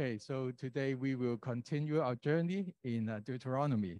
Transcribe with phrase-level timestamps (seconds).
[0.00, 3.98] Okay, so today we will continue our journey in uh, Deuteronomy.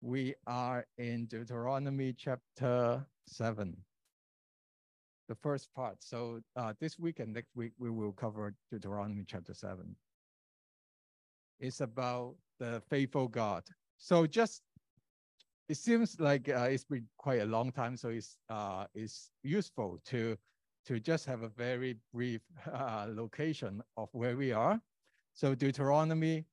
[0.00, 3.76] We are in Deuteronomy chapter 7,
[5.28, 5.96] the first part.
[5.98, 9.94] So uh, this week and next week, we will cover Deuteronomy chapter 7.
[11.60, 13.64] It's about the faithful God.
[13.98, 14.62] So just,
[15.68, 20.00] it seems like uh, it's been quite a long time, so it's, uh, it's useful
[20.06, 20.38] to,
[20.86, 22.40] to just have a very brief
[22.72, 24.80] uh, location of where we are.
[25.34, 26.44] So Deuteronomy,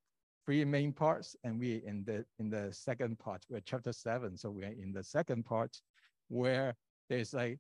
[0.45, 4.37] three main parts, and we in the in the second part, we're chapter seven.
[4.37, 5.77] So we're in the second part
[6.29, 6.75] where
[7.09, 7.59] there's like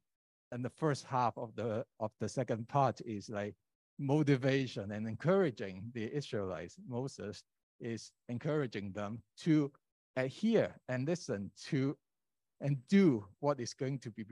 [0.51, 3.55] and the first half of the of the second part is like
[3.99, 6.75] motivation and encouraging the Israelites.
[6.87, 7.43] Moses
[7.79, 9.71] is encouraging them to
[10.15, 11.97] adhere and listen to
[12.61, 14.25] and do what is going to be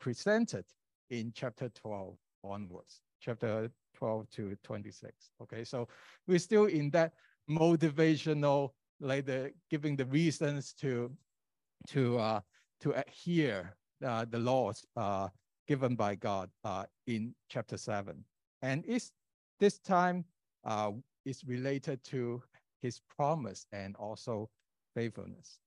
[0.00, 0.64] presented
[1.10, 3.00] in chapter 12 onwards.
[3.20, 5.30] Chapter 12 to 26.
[5.42, 5.88] Okay, so
[6.26, 7.12] we're still in that
[7.48, 8.70] motivational,
[9.00, 11.10] like the giving the reasons to
[11.88, 12.40] to uh,
[12.80, 15.28] to adhere uh, the laws uh,
[15.66, 18.24] given by God uh, in chapter seven,
[18.62, 19.12] and it's
[19.60, 20.24] this time
[20.64, 20.92] uh,
[21.24, 22.42] is related to
[22.80, 24.50] His promise and also
[24.94, 25.58] faithfulness.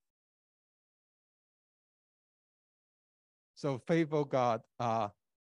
[3.56, 5.10] So faithful God, uh,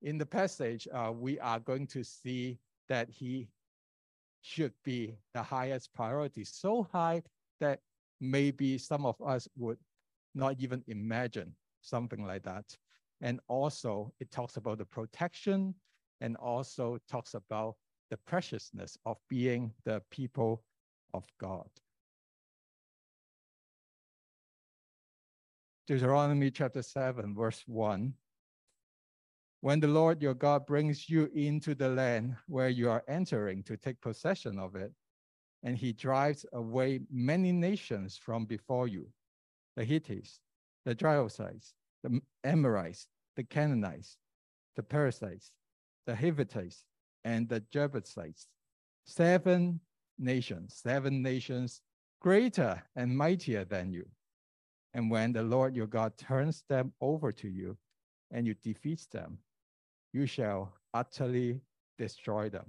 [0.06, 3.48] in the passage, uh, we are going to see that he
[4.42, 7.24] should be the highest priority, so high
[7.60, 7.80] that
[8.22, 9.80] maybe some of us would
[10.36, 12.66] not even imagine something like that.
[13.22, 15.74] And also, it talks about the protection
[16.22, 17.76] and also talks about
[18.12, 20.64] the preciousness of being the people
[21.16, 21.68] of God.
[25.88, 28.14] Deuteronomy chapter 7, verse 1
[29.66, 33.76] when the Lord your God brings you into the land where you are entering to
[33.76, 34.92] take possession of it,
[35.64, 39.08] and he drives away many nations from before you
[39.76, 40.40] the Hittites,
[40.86, 44.18] the Jebusites, the Amorites, the Canaanites,
[44.76, 45.52] the Perizzites,
[46.06, 46.86] the Hivites,
[47.24, 48.48] and the Jebusites.
[49.04, 49.80] Seven
[50.20, 51.82] nations, seven nations
[52.22, 54.06] greater and mightier than you.
[54.94, 57.76] And when the Lord your God turns them over to you
[58.30, 59.40] and you defeat them,
[60.16, 61.60] you shall utterly
[61.98, 62.66] destroy them.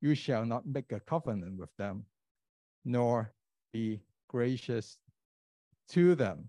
[0.00, 2.06] You shall not make a covenant with them,
[2.86, 3.34] nor
[3.74, 4.96] be gracious
[5.90, 6.48] to them.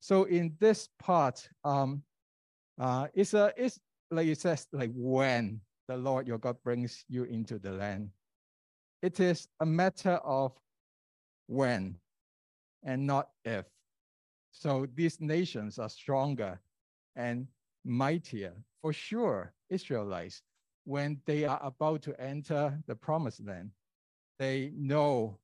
[0.00, 2.02] So in this part, um,
[2.78, 3.80] uh, it's a it's
[4.10, 5.58] like it says like when
[5.88, 8.10] the Lord your God brings you into the land.
[9.00, 10.52] It is a matter of
[11.46, 11.96] when
[12.84, 13.64] and not if.
[14.50, 16.60] So these nations are stronger
[17.16, 17.46] and
[17.84, 20.42] mightier, for sure, Israelites,
[20.84, 23.70] when they are about to enter the promised land,
[24.38, 25.38] they know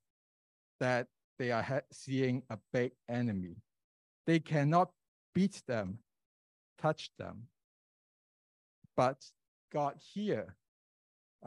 [0.80, 1.06] that
[1.38, 3.56] they are seeing a big enemy.
[4.26, 4.90] They cannot
[5.34, 5.98] beat them,
[6.80, 7.44] touch them.
[8.96, 9.24] But
[9.72, 10.56] God here,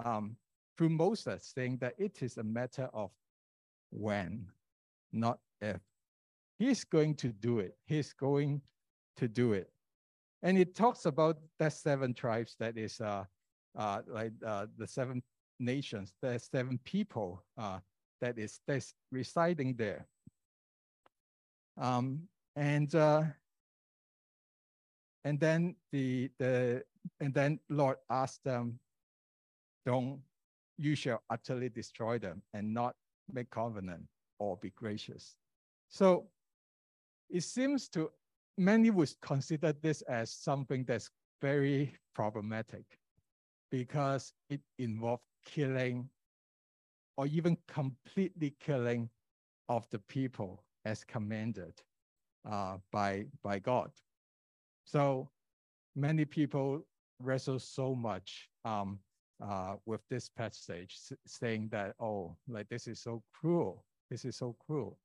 [0.04, 0.38] um,
[0.78, 3.12] through Moses, saying that it is a matter of
[3.92, 4.48] when,
[5.12, 5.82] not if.
[6.58, 7.76] He's going to do it.
[7.86, 8.62] He's going
[9.18, 9.70] to do it.
[10.44, 13.26] And it talks about that seven tribes that is uh,
[13.78, 15.22] uh, like uh, the seven
[15.60, 17.80] nations, the seven people uh,
[18.22, 20.08] that is that's residing there.
[21.78, 23.24] Um, and uh,
[25.24, 26.84] and then the the
[27.20, 28.80] and then Lord asked them,
[29.86, 30.22] "Don't
[30.78, 32.96] you shall utterly destroy them and not
[33.32, 34.06] make covenant
[34.40, 35.36] or be gracious."
[35.90, 36.28] So
[37.30, 38.12] it seems to
[38.58, 41.10] many would consider this as something that's
[41.42, 42.86] very problematic
[43.72, 46.10] because it involved killing
[47.18, 49.10] or even completely killing
[49.70, 51.74] of the people as commanded
[52.50, 53.92] uh, by, by God.
[54.86, 55.30] So
[55.96, 56.86] many people
[57.20, 59.00] wrestle so much um,
[59.44, 63.86] uh, with this passage, saying that, oh, like this is so cruel.
[64.10, 64.98] This is so cruel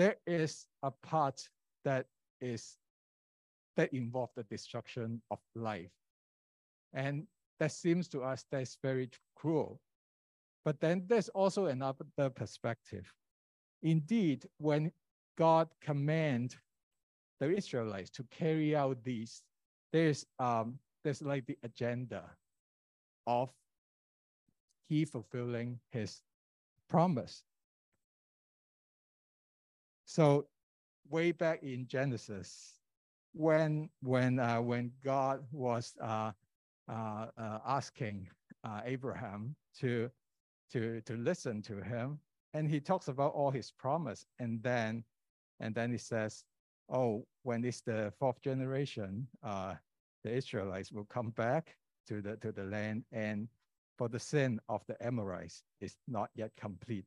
[0.00, 1.46] there is a part
[1.84, 2.06] that
[2.40, 2.78] is
[3.76, 5.92] that involve the destruction of life.
[6.94, 7.26] And
[7.58, 9.78] that seems to us that's very cruel.
[10.64, 13.12] But then there's also another perspective.
[13.82, 14.90] Indeed, when
[15.36, 16.56] God command
[17.38, 19.42] the Israelites to carry out these,
[19.92, 22.24] there's um, there's like the agenda
[23.26, 23.50] of
[24.88, 26.22] he fulfilling his
[26.88, 27.44] promise.
[30.10, 30.46] So
[31.08, 32.74] way back in Genesis,
[33.32, 36.32] when when uh, when God was uh,
[36.88, 38.26] uh, uh, asking
[38.64, 40.10] uh, Abraham to,
[40.72, 42.18] to, to listen to him.
[42.52, 44.26] And he talks about all his promise.
[44.40, 45.04] And then,
[45.60, 46.42] and then he says,
[46.88, 49.74] oh, when it's the fourth generation, uh,
[50.24, 51.76] the Israelites will come back
[52.08, 53.46] to the, to the land and
[53.96, 57.04] for the sin of the Amorites is not yet complete.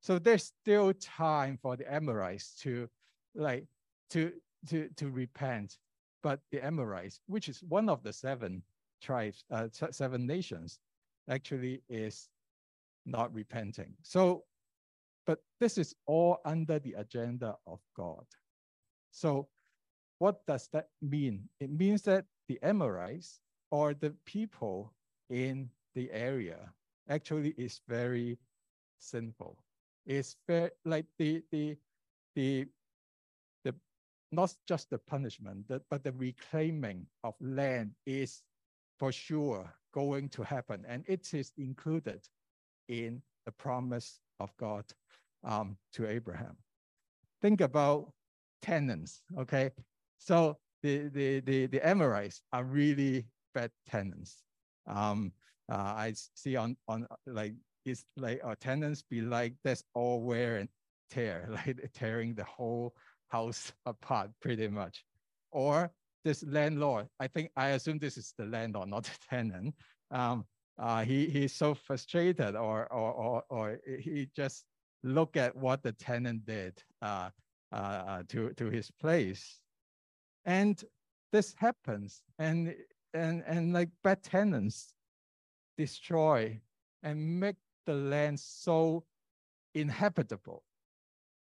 [0.00, 2.88] So there's still time for the Amorites to
[3.34, 3.66] like
[4.10, 4.32] to
[4.68, 5.78] to to repent.
[6.22, 8.62] But the Amorites, which is one of the seven
[9.00, 10.80] tribes, uh, seven nations,
[11.28, 12.28] actually is
[13.04, 13.94] not repenting.
[14.02, 14.44] So,
[15.26, 18.24] but this is all under the agenda of God.
[19.12, 19.48] So,
[20.18, 21.48] what does that mean?
[21.60, 23.40] It means that the Amorites
[23.70, 24.94] or the people
[25.30, 26.72] in the area
[27.08, 28.38] actually is very
[28.98, 29.58] sinful.
[30.06, 31.76] It's fair, like the the
[32.34, 32.66] the
[33.64, 33.74] the
[34.32, 38.42] not just the punishment, but the reclaiming of land is
[38.98, 42.20] for sure going to happen, and it is included
[42.88, 44.84] in the promise of God
[45.44, 46.56] um, to Abraham.
[47.42, 48.12] Think about
[48.62, 49.70] tenants, okay?
[50.18, 54.42] So the, the, the, the Amorites are really bad tenants.
[54.86, 55.32] Um,
[55.70, 57.54] uh, I see on on like
[57.86, 60.68] it's like our tenants be like that's all wear and
[61.10, 62.94] tear, like tearing the whole
[63.28, 65.04] house apart pretty much.
[65.52, 65.90] Or
[66.24, 69.74] this landlord, I think I assume this is the landlord, not the tenant.
[70.10, 70.44] Um,
[70.78, 74.64] uh, he he's so frustrated, or or or or he just
[75.02, 77.30] look at what the tenant did uh,
[77.72, 79.60] uh, uh to to his place,
[80.44, 80.84] and
[81.32, 82.74] this happens, and
[83.14, 84.92] and and like bad tenants
[85.78, 86.60] destroy
[87.02, 87.56] and make
[87.86, 89.04] the land so
[89.74, 90.62] inhabitable,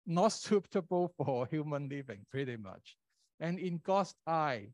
[0.05, 2.97] not suitable for human living, pretty much.
[3.39, 4.67] And in God's eye,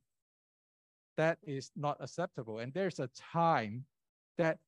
[1.17, 2.59] that is not acceptable.
[2.59, 3.85] And there's a time
[4.37, 4.59] that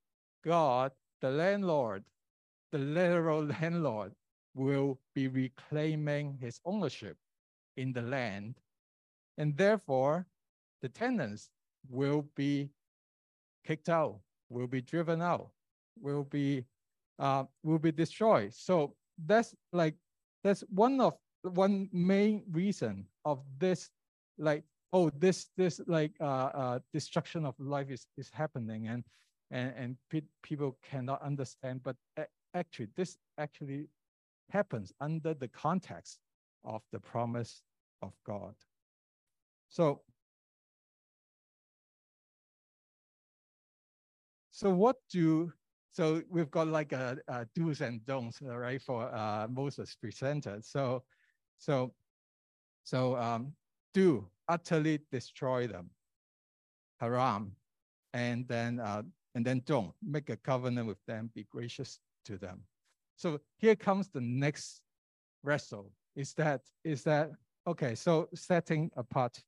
[0.43, 0.91] God,
[1.21, 2.03] the landlord,
[2.71, 4.13] the literal landlord,
[4.55, 7.17] will be reclaiming his ownership
[7.77, 8.55] in the land.
[9.37, 10.25] And therefore,
[10.81, 11.49] the tenants
[11.89, 12.69] will be
[13.63, 14.19] kicked out
[14.49, 15.51] will be driven out,
[16.01, 16.65] will be
[17.19, 18.53] uh, will be destroyed.
[18.53, 18.95] So
[19.25, 19.95] that's like
[20.43, 23.89] that's one of one main reason of this
[24.37, 24.63] like
[24.93, 29.03] oh this this like uh, uh destruction of life is is happening and
[29.51, 31.95] and and pe people cannot understand but
[32.53, 33.87] actually this actually
[34.49, 36.19] happens under the context
[36.63, 37.61] of the promise
[38.01, 38.55] of God.
[39.69, 40.01] So
[44.59, 45.53] So what do,
[45.99, 50.63] so we've got like a, a do's and don'ts, right, for uh, Moses presented.
[50.63, 51.03] So,
[51.57, 51.91] so,
[52.85, 53.51] so um,
[53.93, 55.89] do utterly destroy them,
[57.01, 57.51] haram,
[58.13, 59.01] and then uh,
[59.35, 62.61] and then don't make a covenant with them, be gracious to them.
[63.17, 64.79] So here comes the next
[65.43, 65.91] wrestle.
[66.15, 67.31] Is that is that
[67.67, 67.93] okay?
[67.93, 69.43] So setting apart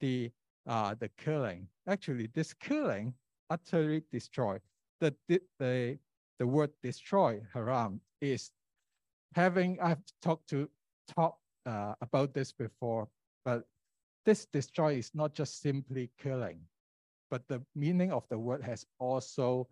[0.00, 0.30] the
[0.66, 1.68] uh, the killing.
[1.88, 3.14] Actually, this killing
[3.48, 4.58] utterly destroy.
[5.00, 5.98] The, the,
[6.38, 8.50] the, word destroy, haram, is
[9.34, 10.68] having, I've talked to
[11.14, 13.08] talk uh, about this before,
[13.44, 13.64] but
[14.24, 16.60] this destroy is not just simply killing,
[17.30, 19.68] but the meaning of the word has also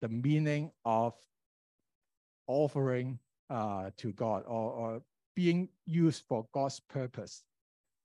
[0.00, 1.14] the meaning of
[2.46, 3.18] offering
[3.50, 5.02] uh, to God or, or
[5.34, 7.42] being used for God's purpose.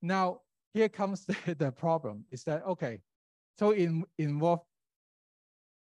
[0.01, 0.41] Now,
[0.73, 2.99] here comes the, the problem is that, okay,
[3.59, 4.61] so in, involve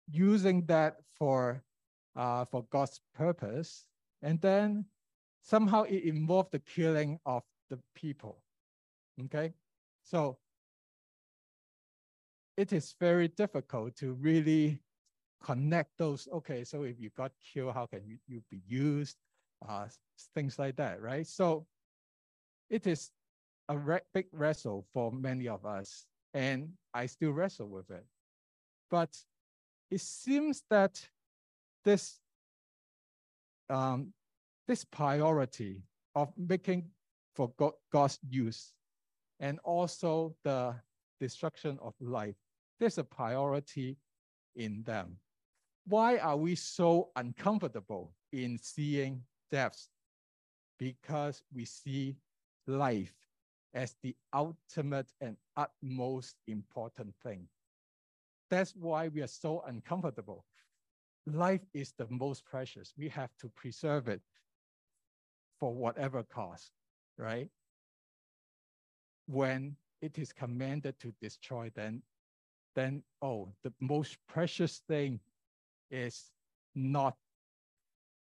[0.10, 1.64] using that for
[2.16, 3.86] uh, for God's purpose,
[4.22, 4.86] and then
[5.42, 8.42] somehow it involved the killing of the people.
[9.26, 9.54] Okay,
[10.04, 10.38] so
[12.58, 14.82] it is very difficult to really
[15.44, 16.28] connect those.
[16.34, 19.18] Okay, so if you got killed, how can you, you be used?
[19.68, 19.88] Uh,
[20.34, 21.26] things like that, right?
[21.28, 21.66] So
[22.70, 23.12] it is
[23.70, 23.78] a
[24.14, 28.06] big wrestle for many of us, and I still wrestle with it.
[28.90, 29.16] But
[29.92, 31.08] it seems that
[31.84, 32.20] this,
[33.70, 34.14] um,
[34.68, 35.84] this priority
[36.16, 36.90] of making
[37.36, 38.74] for God, God's use
[39.40, 40.76] and also the
[41.20, 42.36] destruction of life,
[42.80, 43.98] there's a priority
[44.56, 45.18] in them.
[45.88, 49.90] Why are we so uncomfortable in seeing deaths?
[50.80, 52.18] Because we see
[52.68, 53.14] life
[53.74, 57.48] as the ultimate and utmost important thing.
[58.56, 60.46] That's why we are so uncomfortable.
[61.28, 62.94] Life is the most precious.
[62.98, 64.22] We have to preserve it
[65.60, 66.72] for whatever cost,
[67.18, 67.50] right?
[69.28, 72.02] When it is commanded to destroy, then,
[72.76, 75.20] then oh, the most precious thing
[75.92, 76.32] is
[76.76, 77.18] not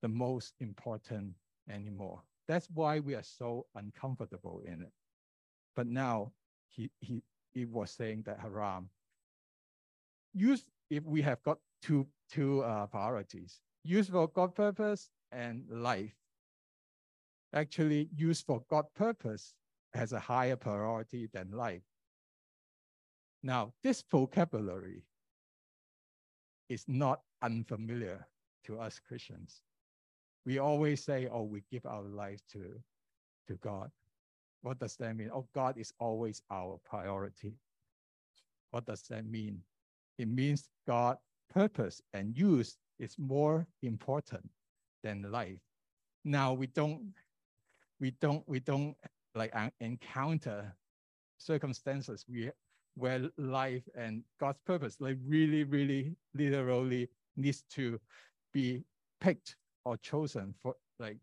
[0.03, 1.33] the most important
[1.71, 2.21] anymore.
[2.49, 4.93] That's why we are so uncomfortable in it.
[5.75, 6.33] But now
[6.69, 7.23] he, he,
[7.55, 8.91] he was saying that haram.
[10.35, 16.15] Use if we have got two, two uh, priorities, use for God purpose and life.
[17.55, 19.55] Actually, use for God purpose
[19.95, 21.83] has a higher priority than life.
[23.43, 25.05] Now, this vocabulary
[26.69, 28.27] is not unfamiliar
[28.65, 29.63] to us Christians.
[30.45, 32.79] We always say, oh, we give our life to,
[33.49, 33.91] to God.
[34.63, 35.31] What does that mean?
[35.33, 37.55] Oh, God is always our priority.
[38.71, 39.63] What does that mean?
[40.19, 41.17] It means God
[41.53, 44.49] purpose and use is more important
[45.03, 45.61] than life.
[46.25, 47.13] Now we don't,
[48.01, 48.97] we don't, we don't
[49.35, 50.75] like encounter
[51.39, 52.51] circumstances we,
[52.97, 58.01] where life and God's purpose like really, really literally needs to
[58.53, 58.83] be
[59.21, 61.19] picked or chosen for like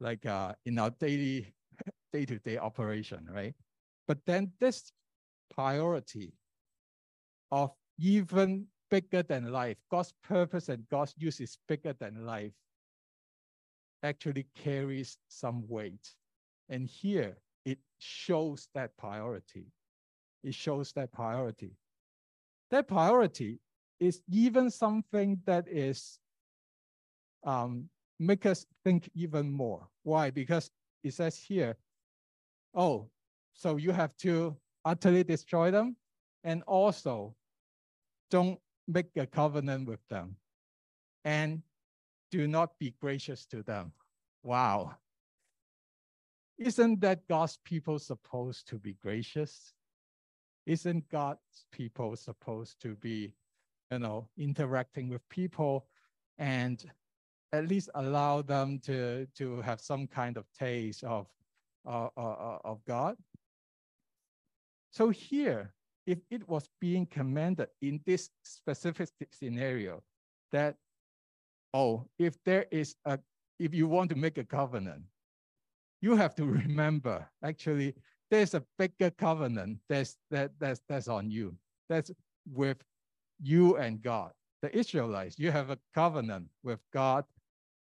[0.00, 1.52] like uh, in our daily
[2.12, 3.54] day-to-day operation, right?
[4.06, 4.92] But then this
[5.54, 6.32] priority
[7.50, 12.52] of even bigger than life, God's purpose and God's use is bigger than life,
[14.02, 16.14] actually carries some weight.
[16.68, 19.66] And here it shows that priority.
[20.44, 21.72] It shows that priority.
[22.70, 23.58] That priority
[23.98, 26.20] is even something that is
[27.44, 27.88] um,
[28.18, 29.88] make us think even more.
[30.02, 30.30] Why?
[30.30, 30.70] Because
[31.02, 31.76] it says here,
[32.74, 33.08] oh,
[33.54, 35.96] so you have to utterly destroy them
[36.44, 37.34] and also
[38.30, 40.36] don't make a covenant with them
[41.24, 41.62] and
[42.30, 43.92] do not be gracious to them.
[44.42, 44.96] Wow.
[46.58, 49.72] Isn't that God's people supposed to be gracious?
[50.66, 53.32] Isn't God's people supposed to be,
[53.90, 55.86] you know, interacting with people
[56.38, 56.84] and
[57.52, 61.26] at least allow them to, to have some kind of taste of,
[61.86, 63.16] uh, uh, uh, of God.
[64.90, 65.72] So here,
[66.08, 70.02] if it was being commanded in this specific scenario,
[70.52, 70.74] that,
[71.74, 73.18] oh, if there is a,
[73.58, 75.02] if you want to make a covenant,
[76.00, 77.94] you have to remember, actually,
[78.30, 81.54] there's a bigger covenant that's, that, that's, that's on you.
[81.90, 82.10] That's
[82.50, 82.78] with
[83.42, 84.32] you and God.
[84.62, 87.26] The Israelites, you have a covenant with God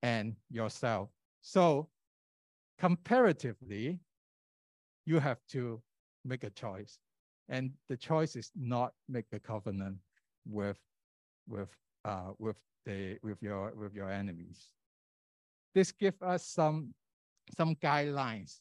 [0.02, 1.08] and yourself.
[1.40, 1.88] So
[2.80, 4.00] comparatively,
[5.06, 5.80] you have to
[6.24, 6.98] make a choice.
[7.48, 9.96] And the choice is not make a covenant
[10.46, 10.78] with,
[11.48, 11.68] with,
[12.04, 14.68] uh, with, the, with, your, with your enemies.
[15.74, 16.94] This gives us some,
[17.56, 18.58] some guidelines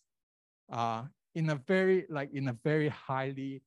[0.71, 1.03] uh,
[1.35, 3.61] in a very, like in a very highly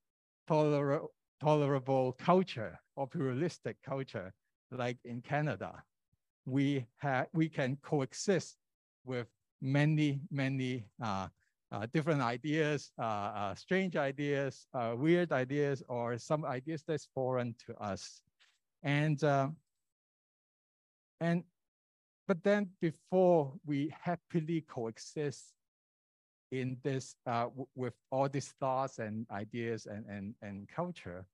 [0.49, 1.03] toler
[1.41, 4.31] tolerable culture or pluralistic culture,
[4.71, 5.83] like in Canada
[6.47, 8.57] we have we can coexist
[9.05, 9.27] with
[9.61, 11.29] many many uh,
[11.73, 17.55] uh, different ideas, uh, uh strange ideas, uh, weird ideas, or some ideas that's foreign
[17.67, 18.23] to us,
[18.83, 19.49] and uh,
[21.21, 21.45] and
[22.27, 25.53] but then before we happily coexist
[26.51, 27.15] in this
[27.77, 31.25] with all these thoughts and ideas and and and culture,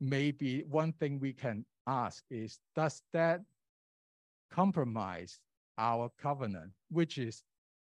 [0.00, 3.40] maybe one thing we can ask is, does that
[4.50, 5.38] compromise
[5.78, 7.42] our covenant, which is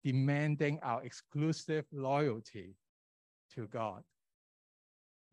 [0.06, 2.76] demanding our exclusive loyalty
[3.56, 4.04] to God?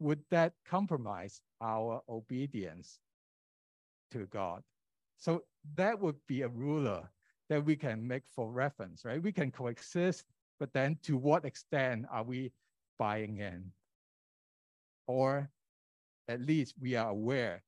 [0.00, 2.99] Would that compromise our obedience
[4.12, 4.62] to God?
[5.19, 5.43] So
[5.76, 7.09] that would be a ruler
[7.50, 9.23] that we can make for reference, right?
[9.23, 10.25] We can coexist,
[10.59, 12.50] but then to what extent are we
[12.99, 13.71] buying in?
[15.07, 15.50] Or
[16.29, 17.62] at least we are aware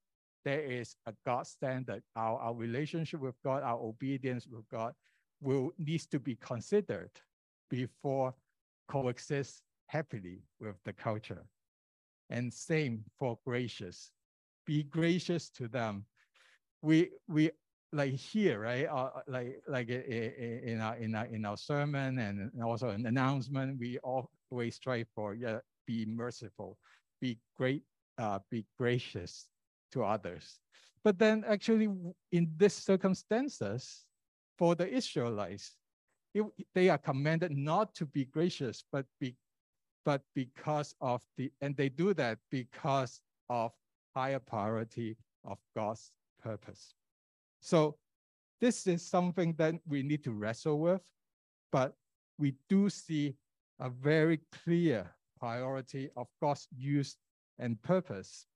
[0.45, 2.03] there is a God standard.
[2.17, 4.95] Our, our relationship with God, our obedience with God
[5.45, 7.11] will needs to be considered
[7.71, 8.35] before
[8.89, 11.45] coexist happily with the culture.
[12.31, 14.11] And same for gracious.
[14.67, 16.07] Be gracious to them.
[16.83, 17.51] We we
[17.93, 18.87] like here, right?
[18.87, 23.99] Uh, like like in our in our in our sermon and also an announcement, we
[23.99, 26.79] always strive for yeah, be merciful,
[27.21, 27.83] be great,
[28.19, 29.47] uh, be gracious,
[29.93, 30.59] to others.
[31.05, 31.89] But then actually
[32.33, 34.05] in these circumstances,
[34.59, 35.77] for the Israelites,
[36.35, 36.45] it,
[36.75, 39.37] they are commanded not to be gracious, but be,
[40.05, 43.73] but because of the, and they do that because of
[44.15, 46.95] higher priority of God's purpose.
[47.61, 47.97] So
[48.61, 51.03] this is something that we need to wrestle with,
[51.73, 51.95] but
[52.39, 53.35] we do see
[53.81, 57.17] a very clear priority of God's use
[57.59, 58.47] and purpose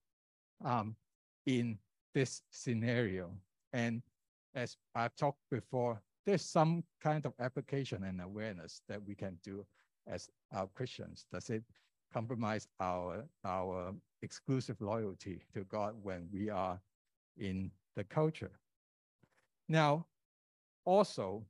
[0.65, 0.97] um,
[1.47, 1.79] in
[2.15, 3.31] this scenario.
[3.73, 4.03] And
[4.55, 9.65] as I've talked before, there's some kind of application and awareness that we can do
[10.07, 11.27] as our Christians.
[11.33, 11.65] Does it
[12.13, 16.81] compromise our our exclusive loyalty to God when we are
[17.37, 18.59] in the culture?
[19.69, 20.07] Now,
[20.85, 21.45] also,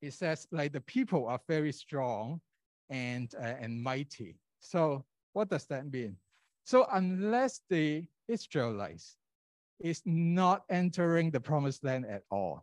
[0.00, 2.40] it says like the people are very strong
[2.88, 4.36] and uh, and mighty.
[4.60, 6.16] So what does that mean?
[6.64, 9.16] So unless the Israelites
[9.80, 12.62] is not entering the promised land at all,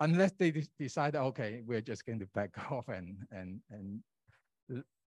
[0.00, 4.02] unless they decide, okay, we're just going to back off and and and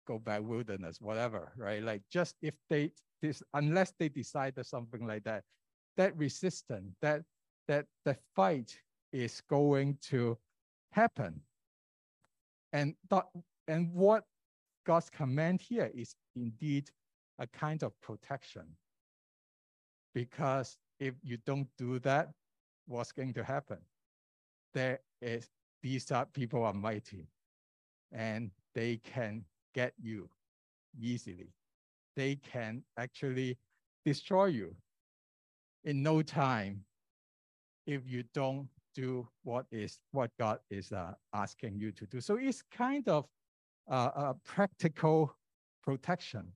[0.06, 1.82] go back wilderness, whatever, right?
[1.82, 5.44] Like just if they this unless they decided something like that,
[5.96, 7.22] that resistance, that
[7.68, 8.76] that the fight
[9.12, 10.36] is going to
[10.92, 11.40] happen.
[12.72, 13.26] And that,
[13.68, 14.24] and what
[14.86, 16.90] God's command here is indeed
[17.38, 18.64] a kind of protection
[20.13, 22.29] Because if you don't do that,
[22.87, 23.77] what's going to happen?
[24.73, 25.49] There is
[25.81, 27.27] these are, people are mighty
[28.11, 30.29] and they can get you
[30.99, 31.53] easily.
[32.15, 33.57] They can actually
[34.05, 34.75] destroy you
[35.83, 36.85] in no time
[37.85, 42.21] if you don't do what is what God is uh, asking you to do.
[42.21, 43.25] So it's kind of
[43.89, 45.35] uh, a practical
[45.83, 46.53] protection.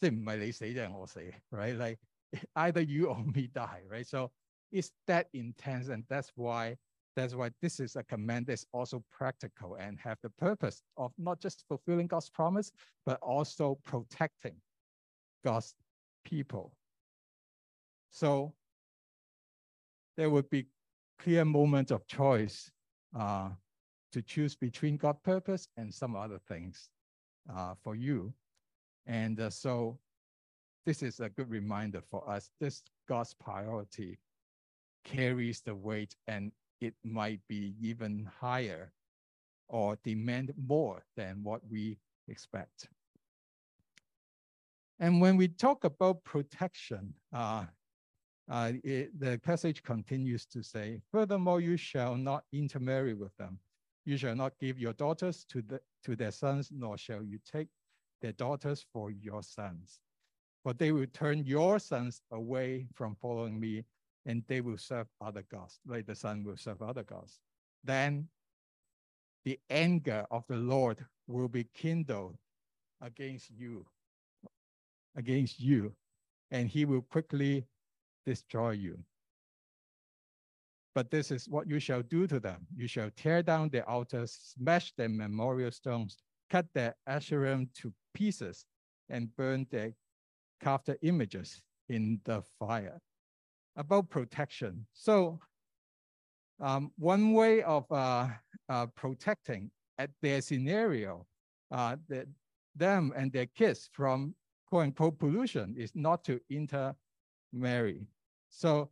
[0.00, 1.96] 即系唔系你死就系我死，right?
[2.55, 4.07] Either you or me die, right?
[4.07, 4.31] So
[4.71, 6.77] it's that intense, and that's why
[7.15, 11.41] that's why this is a command that's also practical and have the purpose of not
[11.41, 12.71] just fulfilling God's promise,
[13.07, 14.55] but also protecting
[15.43, 15.73] God's
[16.23, 16.73] people.
[18.11, 18.53] So
[20.15, 20.67] there would be
[21.17, 22.71] clear moments of choice
[23.17, 23.49] uh,
[24.11, 26.89] to choose between God purpose and some other things
[27.51, 28.31] uh, for you.
[29.07, 29.97] And uh, so
[30.87, 32.49] this is a good reminder for us.
[32.61, 34.17] This God's priority
[35.03, 38.93] carries the weight and it might be even higher
[39.67, 41.97] or demand more than what we
[42.29, 42.87] expect.
[44.97, 47.65] And when we talk about protection, uh,
[48.49, 53.59] uh, it, the passage continues to say, furthermore, you shall not intermarry with them.
[54.05, 57.67] You shall not give your daughters to, the, to their sons, nor shall you take
[58.21, 59.99] their daughters for your sons.
[60.67, 63.85] For they will turn your sons away from following me,
[64.25, 67.39] and they will serve other gods, like the son will serve other gods.
[67.85, 68.27] Then
[69.45, 72.35] the anger of the Lord will be kindled
[72.99, 73.85] against you,
[75.15, 75.95] against you,
[76.51, 77.65] and he will quickly
[78.25, 78.99] destroy you.
[80.93, 82.67] But this is what you shall do to them.
[82.75, 86.17] You shall tear down their altars, smash their memorial stones,
[86.49, 88.65] cut their Asherim to pieces,
[89.07, 89.93] and burn their
[90.61, 92.99] carved images in the fire.
[93.75, 94.85] About protection.
[94.93, 95.39] So
[96.59, 98.29] um, one way of uh,
[98.69, 101.25] uh, protecting at their scenario,
[101.71, 102.27] uh, the,
[102.75, 104.33] them and their kids from
[104.67, 108.07] quote unquote pollution is not to intermarry.
[108.49, 108.89] So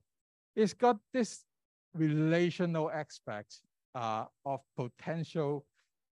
[0.56, 1.44] it's got this
[1.94, 3.62] relational aspect
[3.96, 5.66] uh, of potential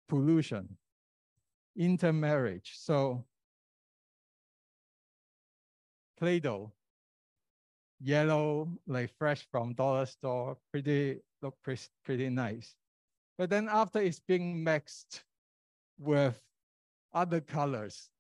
[0.08, 0.68] pollution,
[1.76, 2.72] intermarriage.
[2.76, 3.24] So
[6.18, 6.70] Play-Doh,
[8.00, 12.74] yellow, like fresh from dollar store, pretty, look pretty, pretty nice.
[13.38, 15.24] But then after it's being mixed
[15.98, 16.40] with
[17.12, 18.10] other colors,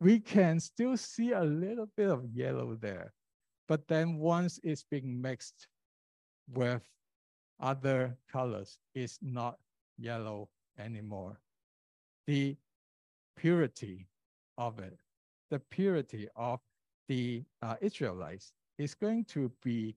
[0.00, 3.12] we can still see a little bit of yellow there.
[3.68, 5.68] But then once it's being mixed
[6.52, 6.82] with
[7.60, 9.58] other colors, it's not
[9.96, 10.48] yellow
[10.78, 11.38] anymore.
[12.26, 12.56] The
[13.36, 14.08] purity
[14.58, 14.98] of it,
[15.50, 16.60] the purity of
[17.08, 19.96] the uh, Israelites is going to be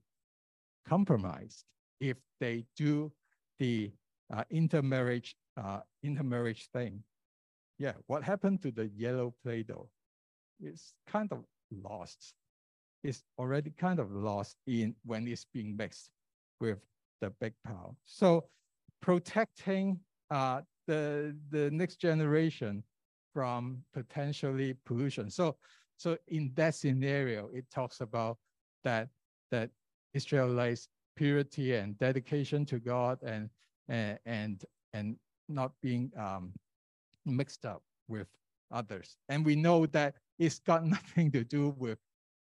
[0.88, 1.64] compromised
[2.00, 3.12] if they do
[3.58, 3.90] the
[4.32, 7.02] uh, intermarriage uh, intermarriage thing.
[7.78, 9.88] Yeah, what happened to the yellow Play-Doh?
[10.60, 12.34] It's kind of lost
[13.02, 16.10] It's already kind of lost in when it's being mixed
[16.60, 16.78] with
[17.20, 17.96] the big pile.
[18.04, 18.48] So
[19.00, 22.82] protecting uh, the, the next generation
[23.32, 25.30] from potentially pollution.
[25.30, 25.56] So,
[25.96, 28.38] so in that scenario, it talks about
[28.84, 29.08] that,
[29.50, 29.70] that
[30.14, 33.48] Israelites purity and dedication to God and,
[33.88, 35.16] and, and, and
[35.48, 36.52] not being um,
[37.24, 38.28] mixed up with
[38.70, 39.16] others.
[39.28, 41.98] And we know that it's got nothing to do with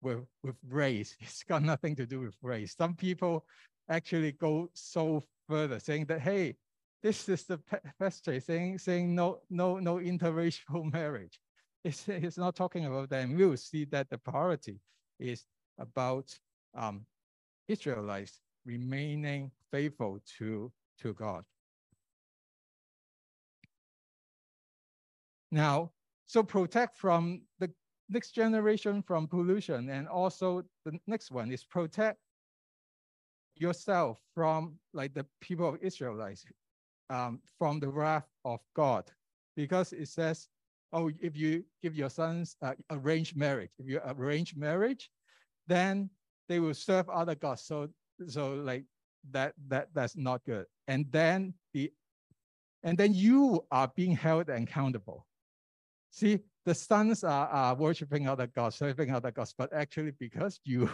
[0.01, 1.15] with, with race.
[1.21, 2.75] It's got nothing to do with race.
[2.77, 3.45] Some people
[3.89, 6.55] actually go so further saying that, hey,
[7.01, 7.59] this is the
[7.99, 11.39] pastor saying, saying no, no, no interracial marriage.
[11.83, 13.23] It's, it's not talking about that.
[13.23, 14.79] And we'll see that the priority
[15.19, 15.45] is
[15.77, 16.37] about
[16.75, 17.05] um,
[17.67, 21.43] Israelites remaining faithful to, to God.
[25.51, 25.91] Now,
[26.27, 27.71] so protect from the
[28.09, 32.19] next generation from pollution, and also the next one is protect
[33.55, 36.45] yourself from like the people of Israelites
[37.09, 39.09] um, from the wrath of God,
[39.55, 40.47] because it says,
[40.93, 45.09] oh, if you give your sons uh, arranged marriage, if you arrange marriage,
[45.67, 46.09] then
[46.47, 47.63] they will serve other gods.
[47.63, 47.89] So,
[48.27, 48.85] so like
[49.31, 50.65] that, that that's not good.
[50.87, 51.91] And then the,
[52.83, 55.25] and then you are being held accountable.
[56.11, 60.89] See, the sons are, are worshiping other gods, serving other gods, but actually because you,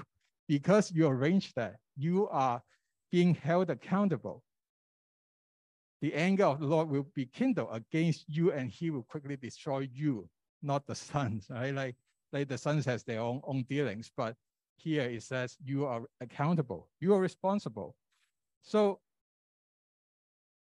[0.48, 2.62] because you arranged that, you are
[3.12, 4.44] being held accountable.
[6.06, 9.90] The anger of the Lord will be kindled against you, and he will quickly destroy
[9.92, 10.30] you,
[10.62, 11.74] not the sons, right?
[11.74, 11.96] Like,
[12.32, 14.36] like the sons has their own, own dealings, but
[14.76, 17.96] here it says you are accountable, you are responsible.
[18.62, 19.00] So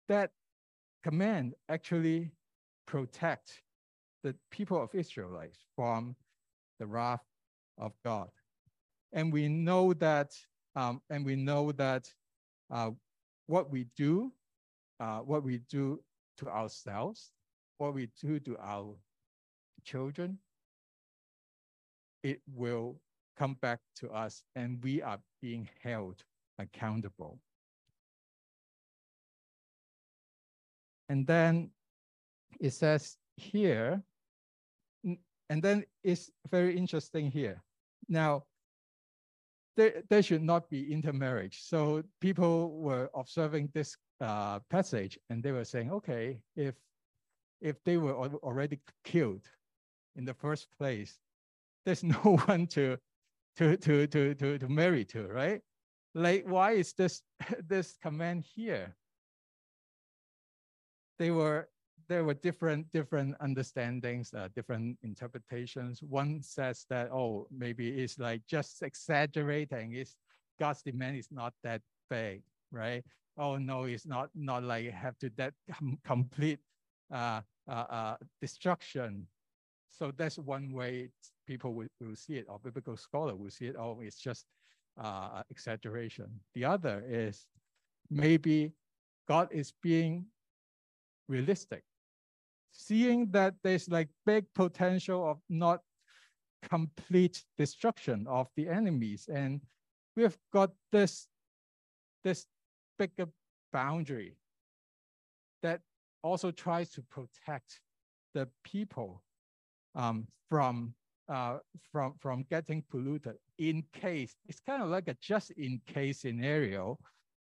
[0.09, 0.31] that
[1.05, 2.31] command actually
[2.87, 3.61] protect
[4.23, 6.17] the people of Israelites from
[6.79, 7.27] the wrath
[7.77, 8.31] of God.
[9.13, 10.33] And we know that,
[10.77, 12.11] um, and we know that
[12.71, 12.93] uh,
[13.49, 14.33] what we do,
[15.01, 16.01] uh, what we do
[16.39, 17.33] to ourselves,
[17.79, 18.95] what we do to our
[19.85, 20.39] children,
[22.23, 23.01] it will
[23.39, 26.23] come back to us and we are being held
[26.59, 27.39] accountable.
[31.09, 31.71] And then
[32.59, 34.03] it says here,
[35.49, 37.63] and then it's very interesting here.
[38.09, 38.45] Now,
[39.77, 41.61] there, there should not be intermarriage.
[41.63, 46.75] So people were observing this uh, passage and they were saying, okay, if
[47.61, 49.49] if they were already killed
[50.17, 51.19] in the first place,
[51.85, 52.97] there's no one to
[53.57, 55.61] to to to to, to marry to, right?
[56.15, 57.23] Like, why is this
[57.69, 58.97] this command here?
[61.19, 61.69] They were
[62.09, 66.03] there were different different understandings, uh, different interpretations.
[66.03, 69.95] One says that oh maybe it's like just exaggerating.
[69.95, 70.17] It's
[70.59, 73.05] God's demand is not that big, right?
[73.37, 76.61] Oh no, it's not not like have to that com complete
[77.13, 79.27] uh, uh, uh, destruction.
[79.91, 81.11] So that's one way
[81.47, 83.77] people will, will see it, or biblical scholar will see it.
[83.79, 84.47] Oh, it's just
[85.01, 86.29] uh, exaggeration.
[86.55, 87.47] The other is
[88.11, 88.73] maybe
[89.29, 90.27] God is being
[91.29, 91.83] realistic
[92.77, 95.81] seeing that there's like big potential of not
[96.63, 99.29] complete destruction of the enemies.
[99.33, 99.61] And
[100.15, 101.29] we've got this,
[102.23, 102.47] this
[102.99, 103.29] bigger
[103.73, 104.37] boundary
[105.63, 105.81] that
[106.23, 107.81] also tries to protect
[108.35, 109.23] the people
[109.95, 110.95] um, from,
[111.29, 111.59] uh,
[111.93, 116.99] from, from getting polluted in case, it's kind of like a just in case scenario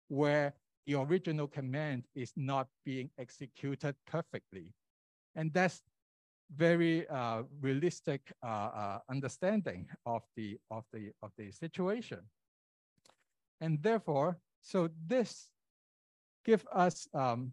[0.08, 0.54] where
[0.86, 4.72] the original command is not being executed perfectly.
[5.34, 5.82] And that's
[6.54, 12.20] very uh, realistic uh, uh, understanding of the, of, the, of the situation.
[13.60, 15.50] And therefore, so this
[16.44, 17.52] give us um,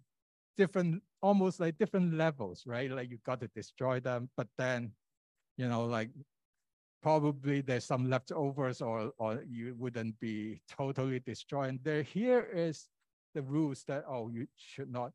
[0.58, 2.90] different, almost like different levels, right?
[2.90, 4.92] Like you got to destroy them, but then,
[5.58, 6.10] you know, like
[7.04, 11.70] probably there's some leftovers or, or you wouldn't be totally destroyed.
[11.70, 12.88] And there, here is
[13.36, 15.12] the rules that, oh, you should not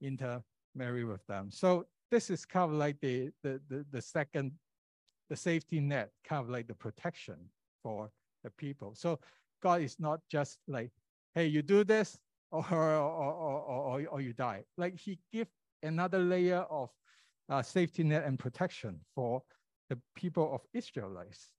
[0.00, 1.50] intermarry with them.
[1.52, 4.52] So this is kind of like the, the, the, the second,
[5.30, 7.36] the safety net, kind of like the protection
[7.84, 8.10] for
[8.42, 8.94] the people.
[8.96, 9.20] So
[9.62, 10.90] God is not just like,
[11.36, 12.18] hey, you do this
[12.50, 14.64] or, or, or, or, or you die.
[14.76, 15.48] Like he give
[15.82, 16.90] another layer of
[17.48, 19.42] uh, safety net and protection for
[19.90, 21.52] the people of Israelites.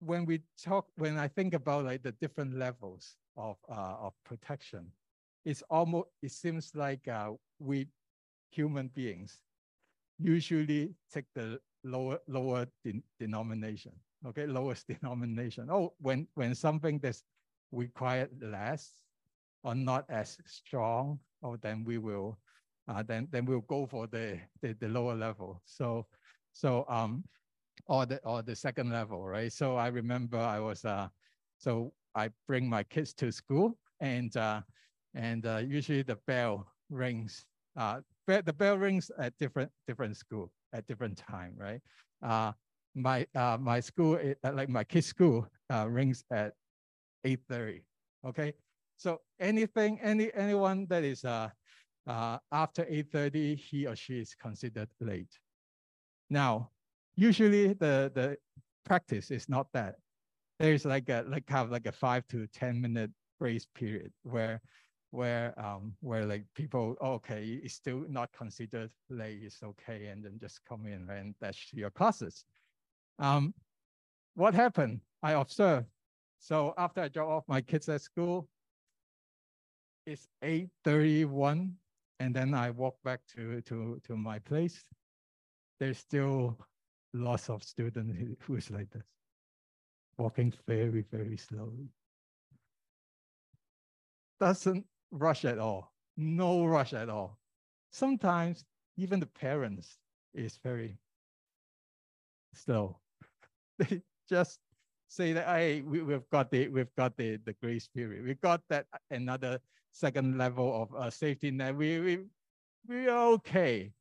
[0.00, 4.88] When we talk, when I think about like the different levels of, uh, of protection,
[5.44, 7.30] it's almost, it seems like uh,
[7.60, 7.86] we
[8.50, 9.40] human beings
[10.18, 13.92] usually take the lower, lower de denomination,
[14.26, 15.68] okay, lowest denomination.
[15.70, 17.24] Oh, when, when something that's
[17.70, 19.02] required less
[19.64, 22.38] or not as strong, oh, then we will,
[22.88, 25.62] uh, then, then we'll go for the, the, the lower level.
[25.64, 26.06] So,
[26.52, 27.24] so, um,
[27.86, 29.52] or the, or the second level, right?
[29.52, 31.08] So I remember I was, uh,
[31.58, 34.62] so I bring my kids to school and, uh,
[35.14, 37.44] and uh, usually the bell rings.
[37.76, 41.80] Uh, the bell rings at different different school at different time, right?
[42.22, 42.52] Uh,
[42.94, 46.52] my uh, my school, uh, like my kids' school, uh, rings at
[47.24, 47.82] 8:30.
[48.24, 48.54] Okay,
[48.96, 51.50] so anything, any anyone that is uh,
[52.06, 55.38] uh, after 8:30, he or she is considered late.
[56.30, 56.70] Now,
[57.16, 58.36] usually the the
[58.84, 59.96] practice is not that
[60.58, 64.60] there's like a like kind of like a five to 10 minute grace period where
[65.10, 70.24] where um where like people oh, okay it's still not considered late it's okay and
[70.24, 72.44] then just come in and dash your classes
[73.18, 73.54] um
[74.34, 75.00] what happened?
[75.22, 75.86] I observed.
[76.38, 78.48] So after i drop off my kids at school
[80.06, 81.72] it's 8.31
[82.18, 84.84] and then i walk back to to to my place.
[85.78, 86.58] There's still
[87.14, 89.04] lots of students who's like this
[90.18, 91.88] walking very very slowly.
[94.40, 97.38] Doesn't rush at all, no rush at all.
[97.92, 98.64] Sometimes
[98.96, 99.98] even the parents
[100.34, 100.98] is very
[102.54, 102.98] slow.
[103.78, 104.58] They just
[105.08, 108.24] say that hey, we, we've got the we've got the, the grace period.
[108.24, 109.60] We got that another
[109.92, 111.76] second level of uh, safety net.
[111.76, 112.18] We we
[112.88, 113.92] we are okay.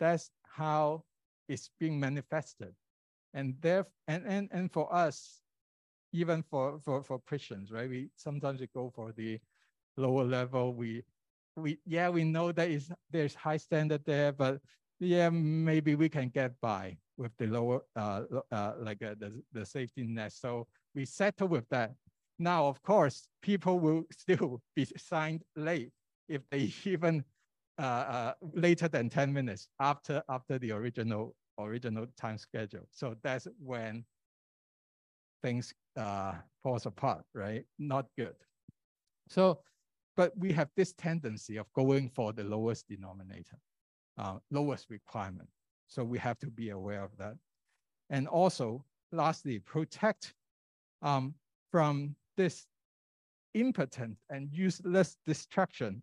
[0.00, 1.04] That's how
[1.48, 2.74] it's being manifested.
[3.34, 5.40] And there and, and and for us,
[6.12, 7.88] even for for for Christians, right?
[7.88, 9.38] We sometimes we go for the
[9.96, 10.74] lower level.
[10.74, 11.04] We,
[11.56, 14.60] we yeah, we know that is there's high standard there, but
[15.00, 19.64] yeah, maybe we can get by with the lower, uh, uh, like uh, the, the
[19.64, 20.32] safety net.
[20.32, 21.92] So we settle with that.
[22.38, 25.90] Now, of course, people will still be signed late
[26.28, 27.24] if they even
[27.78, 32.86] uh, uh, later than 10 minutes after after the original original time schedule.
[32.90, 34.04] So that's when
[35.42, 37.64] things uh, falls apart, right?
[37.78, 38.34] Not good.
[39.28, 39.60] So
[40.16, 43.58] but we have this tendency of going for the lowest denominator,
[44.18, 45.48] uh, lowest requirement.
[45.92, 47.36] So we have to be aware of that.
[48.08, 50.34] And also, lastly, protect
[51.02, 51.34] um,
[51.70, 52.66] from this
[53.54, 56.02] impotent and useless destruction.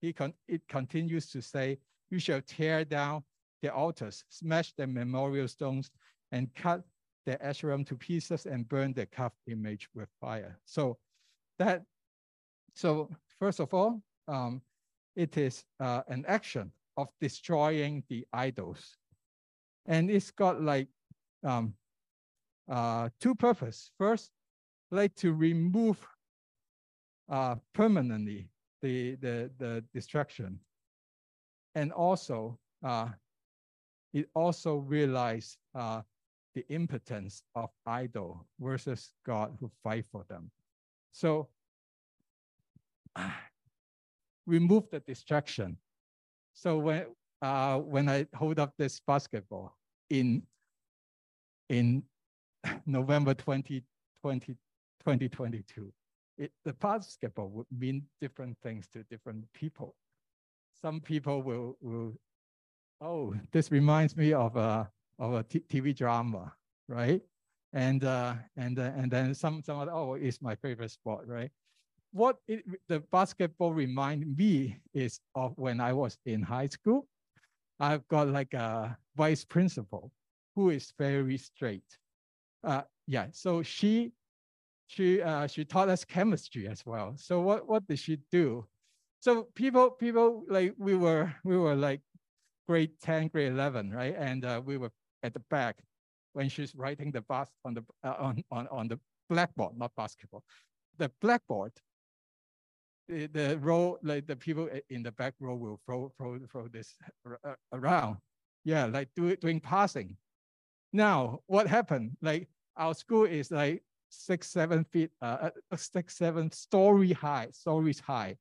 [0.00, 1.78] He con it continues to say,
[2.10, 3.22] you shall tear down
[3.62, 5.90] the altars, smash the memorial stones,
[6.32, 6.82] and cut
[7.26, 10.58] the Asherim to pieces and burn the calf image with fire.
[10.64, 10.98] So
[11.58, 11.82] that,
[12.74, 14.60] so First of all, um,
[15.16, 18.98] it is uh, an action of destroying the idols.
[19.86, 20.88] And it's got like
[21.44, 21.74] um,
[22.68, 23.90] uh, two purposes.
[23.98, 24.30] First,
[24.90, 25.98] like to remove
[27.28, 28.48] uh, permanently
[28.82, 30.58] the, the, the destruction.
[31.74, 33.08] And also, uh,
[34.12, 36.02] it also realized uh,
[36.54, 40.50] the impotence of idol versus God who fight for them.
[41.12, 41.48] So
[44.46, 45.76] remove the distraction.
[46.52, 47.06] So when
[47.42, 49.76] uh, when I hold up this basketball
[50.10, 50.42] in
[51.68, 52.02] in
[52.86, 53.82] November 20,
[54.22, 54.46] 20,
[55.00, 55.92] 2022,
[56.36, 59.94] it, the basketball would mean different things to different people.
[60.82, 62.14] Some people will, will
[63.00, 66.52] oh, this reminds me of a, of a TV drama,
[66.88, 67.22] right?
[67.72, 71.52] And, uh, and, uh, and then some, some other, oh, it's my favorite sport, right?
[72.12, 77.06] what it, the basketball remind me is of when I was in high school.
[77.80, 80.12] I've got like a vice principal
[80.54, 81.98] who is very straight.
[82.62, 84.12] Uh, yeah, so she
[84.86, 87.14] she uh, she taught us chemistry as well.
[87.16, 88.66] So what what did she do?
[89.20, 92.02] So people people like we were we were like
[92.68, 94.14] grade 10, grade 11, right?
[94.16, 95.76] And uh, we were at the back
[96.34, 100.44] when she's writing the bus on the uh, on, on on the blackboard, not basketball,
[100.98, 101.72] the blackboard
[103.10, 106.94] the, the row, like the people in the back row will throw, throw, throw this
[107.72, 108.18] around.
[108.64, 110.16] Yeah, like do, doing passing.
[110.92, 112.16] Now, what happened?
[112.22, 118.00] Like our school is like six, seven feet, uh, uh, six, seven story high, stories
[118.00, 118.36] high.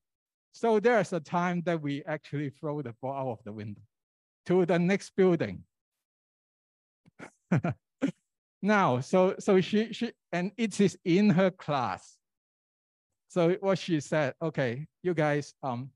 [0.52, 3.82] So there's a time that we actually throw the ball out of the window
[4.48, 5.64] to the next building.
[8.62, 12.19] now, so so she she and it is in her class.
[13.30, 15.92] So what she said, okay, you guys, um,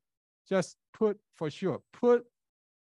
[0.48, 2.26] just put for sure, put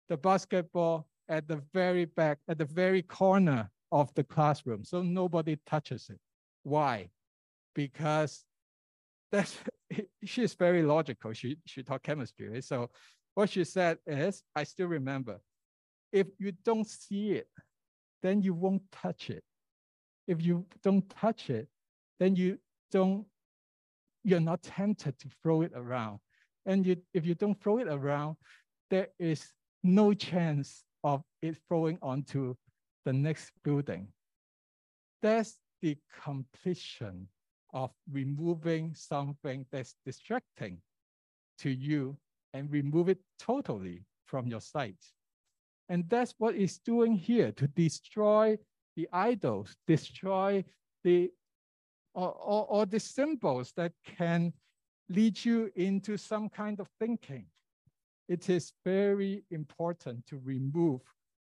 [0.09, 5.59] the basketball at the very back, at the very corner of the classroom, so nobody
[5.67, 6.21] touches it.
[6.63, 7.11] Why?
[7.75, 8.45] Because
[9.33, 9.59] that's
[10.25, 11.33] she's very logical.
[11.33, 12.65] She she taught chemistry, right?
[12.65, 12.91] So
[13.35, 15.41] what she said is, I still remember,
[16.13, 17.49] if you don't see it,
[18.23, 19.43] then you won't touch it.
[20.29, 21.69] If you don't touch it,
[22.21, 22.59] then you
[22.93, 23.27] don't
[24.25, 26.19] you're not tempted to throw it around.
[26.67, 28.37] And you, if you don't throw it around,
[28.91, 29.47] there is
[29.83, 32.55] no chance of it throwing onto
[33.05, 34.09] the next building.
[35.23, 37.29] That's the completion
[37.73, 40.79] of removing something that's distracting
[41.59, 42.17] to you
[42.55, 44.97] and remove it totally from your sight.
[45.89, 48.59] And that's what it's doing here to destroy
[48.97, 50.65] the idols, destroy
[51.05, 51.31] the
[52.15, 54.53] or, or, or the symbols that can
[55.09, 57.47] lead you into some kind of thinking.
[58.29, 61.01] It is very important to remove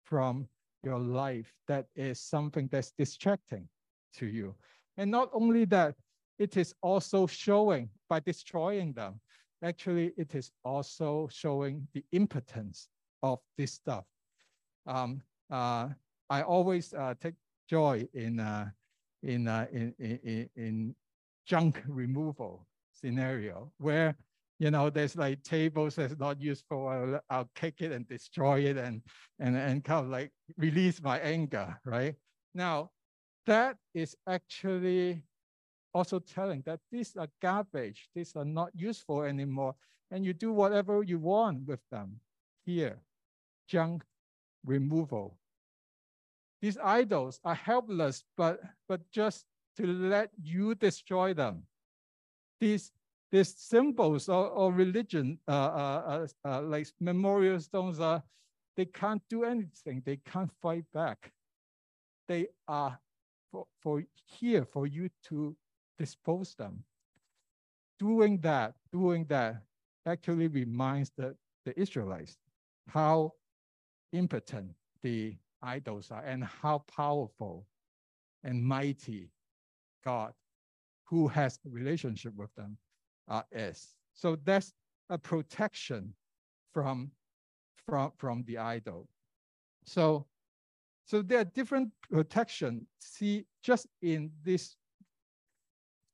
[0.04, 0.48] from
[0.82, 3.68] your life that is something that's distracting
[4.14, 4.54] to you.
[4.96, 5.94] And not only that,
[6.38, 9.20] it is also showing by destroying them.
[9.62, 12.88] Actually, it is also showing the impotence
[13.22, 14.04] of this stuff.
[14.86, 15.88] Um, uh,
[16.30, 17.34] I always uh, take
[17.68, 18.70] joy in, uh,
[19.22, 20.94] in, uh, in, in, in
[21.46, 24.14] junk removal scenario where
[24.58, 28.76] you know there's like tables that's not useful I'll, I'll kick it and destroy it
[28.76, 29.02] and
[29.38, 32.14] and and kind of like release my anger right?
[32.54, 32.90] Now
[33.46, 35.22] that is actually
[35.94, 39.74] also telling that these are garbage these are not useful anymore
[40.10, 42.20] and you do whatever you want with them
[42.64, 43.00] here.
[43.66, 44.04] Junk
[44.64, 45.39] removal
[46.60, 49.46] these idols are helpless but but just
[49.76, 51.62] to let you destroy them
[52.60, 52.92] these
[53.30, 58.22] these symbols or, or religion, uh, uh, uh, uh, like memorial stones, are
[58.76, 60.02] they can't do anything.
[60.04, 61.32] They can't fight back.
[62.28, 62.98] They are
[63.50, 65.56] for, for here for you to
[65.98, 66.84] dispose them.
[67.98, 69.62] Doing that, doing that
[70.06, 72.36] actually reminds the, the Israelites
[72.88, 73.34] how
[74.12, 77.66] impotent the idols are and how powerful
[78.44, 79.30] and mighty
[80.04, 80.32] God
[81.04, 82.76] who has a relationship with them
[83.28, 83.94] uh, is.
[84.14, 84.72] So that's
[85.08, 86.14] a protection
[86.72, 87.10] from,
[87.86, 89.08] from, from the idol.
[89.84, 90.26] So,
[91.04, 92.86] so there are different protection.
[93.00, 94.76] See, just in these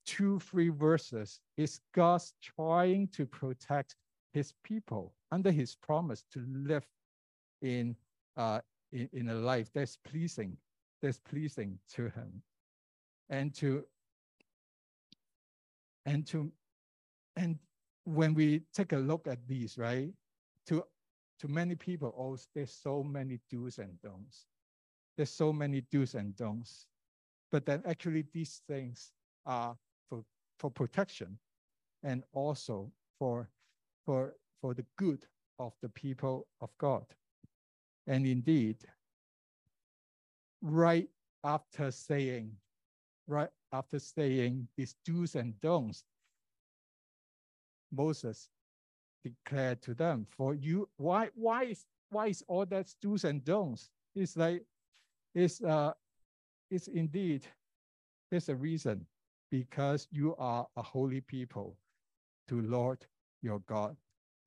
[0.06, 3.96] two, three verses, is God trying to protect
[4.32, 6.86] his people under his promise to live
[7.60, 7.96] in,
[8.36, 8.60] uh,
[8.92, 10.56] in, in a life that's pleasing,
[11.02, 12.42] that's pleasing to him.
[13.28, 13.84] And to
[16.04, 16.52] and to
[17.34, 17.58] and
[18.04, 20.12] when we take a look at these, right,
[20.68, 20.84] to
[21.40, 24.46] to many people, oh, there's so many do's and don'ts.
[25.16, 26.86] There's so many do's and don'ts.
[27.52, 29.12] But then actually these things
[29.44, 29.76] are
[30.08, 30.24] for,
[30.58, 31.38] for protection
[32.02, 33.48] and also for,
[34.04, 35.26] for, for the good
[35.58, 37.04] of the people of God.
[38.06, 38.76] And indeed,
[40.62, 41.08] right
[41.42, 42.52] after saying,
[43.26, 46.04] right after saying these do's and don'ts,
[47.92, 48.48] Moses
[49.24, 53.90] declared to them, for you, why, why is, why is all that do's and don'ts?
[54.14, 54.62] It's like,
[55.34, 55.92] it's, uh,
[56.70, 57.44] it's indeed,
[58.30, 59.06] there's a reason,
[59.50, 61.76] because you are a holy people
[62.48, 63.04] to Lord
[63.42, 63.96] your God.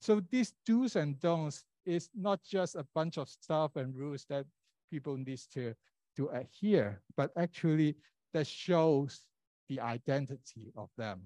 [0.02, 4.46] So these do's and don'ts is not just a bunch of stuff and rules that
[4.92, 5.74] people need to,
[6.16, 7.96] to adhere, but actually
[8.34, 9.26] that shows
[9.70, 11.22] the identity of them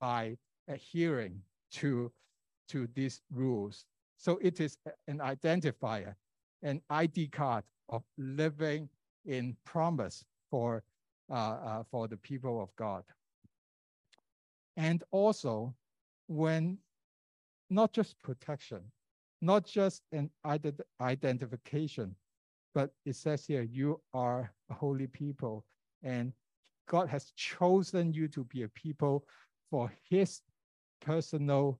[0.00, 0.36] by
[0.68, 2.10] adhering to,
[2.68, 3.84] to these rules.
[4.18, 4.76] So it is
[5.06, 6.14] an identifier,
[6.62, 8.88] an ID card of living
[9.26, 10.82] in promise for,
[11.30, 13.04] uh, uh, for the people of God.
[14.76, 15.74] And also,
[16.26, 16.78] when
[17.70, 18.80] not just protection,
[19.44, 22.16] not just an ident identification,
[22.74, 25.64] but it says here, you are a holy people,
[26.02, 26.32] and
[26.88, 29.26] God has chosen you to be a people
[29.70, 30.40] for his
[31.00, 31.78] personal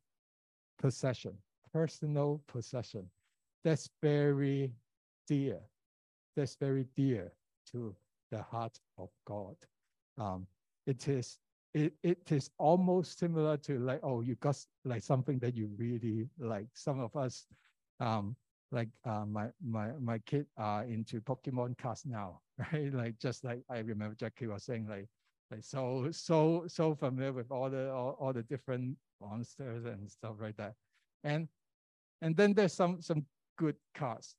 [0.78, 1.32] possession,
[1.72, 3.10] personal possession.
[3.64, 4.74] That's very
[5.26, 5.58] dear.
[6.36, 7.32] That's very dear
[7.72, 7.96] to
[8.30, 9.56] the heart of God.
[10.18, 10.46] Um,
[10.86, 11.38] it is
[11.74, 16.28] it, it is almost similar to like, oh, you got like something that you really
[16.38, 16.68] like.
[16.72, 17.46] Some of us,
[17.98, 18.36] um,
[18.70, 22.40] like uh, my my my kid are into Pokemon cards now,
[22.72, 22.92] right?
[22.94, 25.08] Like just like I remember Jackie was saying, like
[25.50, 30.36] like so so so familiar with all the all, all the different monsters and stuff
[30.40, 30.74] like that.
[31.24, 31.48] And
[32.22, 33.26] and then there's some some
[33.58, 34.36] good cards.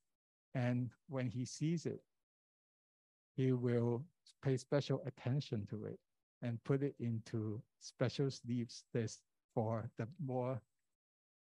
[0.54, 2.00] And when he sees it,
[3.36, 4.06] he will
[4.42, 5.98] pay special attention to it
[6.42, 9.20] and put it into special sleeves this
[9.54, 10.60] for the more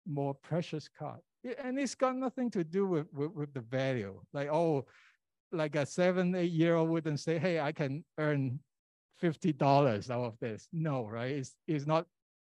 [0.06, 1.20] more precious card.
[1.62, 4.20] And it's got nothing to do with, with, with the value.
[4.32, 4.86] Like, oh,
[5.52, 8.60] like a seven, eight year old wouldn't say, hey, I can earn
[9.22, 10.68] $50 out of this.
[10.72, 11.32] No, right?
[11.32, 12.06] It's, it's not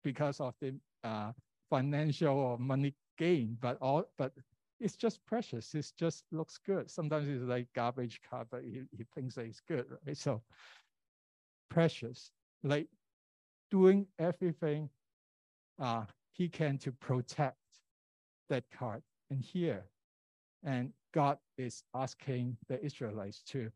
[0.02, 1.32] because of the uh,
[1.70, 4.32] financial or money gain, but all but
[4.80, 5.74] it's just precious.
[5.74, 6.90] It just looks good.
[6.90, 10.16] Sometimes it's like garbage card, but he, he thinks that it's good, right?
[10.16, 10.42] So
[11.68, 12.30] precious,
[12.62, 12.88] like
[13.70, 14.88] doing everything
[15.80, 17.56] uh, he can to protect
[18.48, 19.02] that card.
[19.30, 19.84] And here,
[20.62, 23.70] and God is asking the Israelites to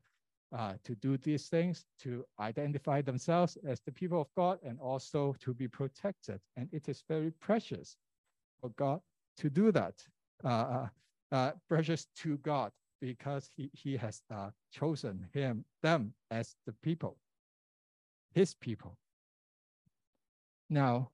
[0.56, 5.36] uh, to do these things, to identify themselves as the people of God, and also
[5.40, 6.40] to be protected.
[6.56, 7.98] And it is very precious
[8.60, 9.00] for God
[9.36, 10.02] to do that.
[10.42, 10.88] Uh, uh,
[11.32, 17.16] uh precious to God because he, he has uh, chosen him them as the people,
[18.32, 18.96] his people.
[20.70, 21.10] Now,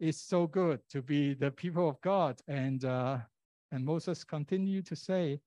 [0.00, 3.18] it's so good to be the people of God, and uh,
[3.70, 5.40] and Moses continued to say,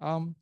[0.00, 0.34] um,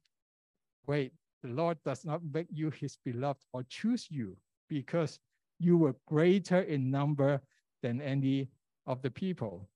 [0.86, 1.12] "Wait,
[1.42, 4.36] the Lord does not make you his beloved or choose you
[4.68, 5.18] because
[5.58, 7.40] you were greater in number
[7.82, 8.48] than any
[8.86, 9.68] of the people,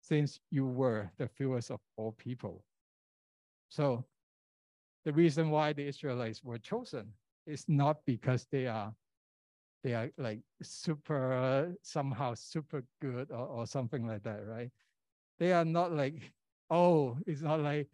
[0.00, 2.64] since you were the fewest of all people.
[3.68, 4.04] So
[5.04, 7.12] the reason why the Israelites were chosen
[7.46, 8.92] is not because they are
[9.84, 14.70] they are like super somehow super good or, or something like that, right?
[15.38, 16.32] They are not like,
[16.70, 17.88] oh, it's not like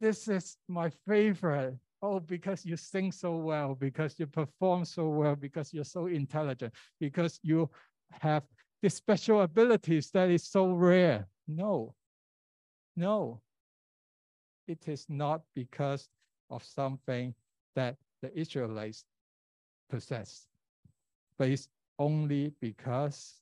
[0.00, 5.34] this is my favorite oh, because you sing so well, because you perform so well,
[5.34, 7.68] because you're so intelligent, because you
[8.10, 8.42] have
[8.82, 11.26] these special abilities that is so rare.
[11.48, 11.94] No,
[12.96, 13.40] no.
[14.68, 16.08] It is not because
[16.50, 17.34] of something
[17.74, 19.04] that the Israelites
[19.88, 20.46] possess,
[21.44, 21.68] it's
[21.98, 23.40] only because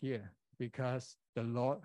[0.00, 1.80] here, because the Lord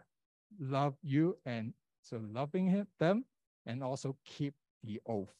[0.59, 3.25] loved you and so loving him, them
[3.65, 4.53] and also keep
[4.83, 5.33] the oath.